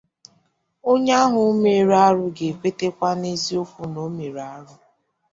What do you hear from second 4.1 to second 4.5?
mere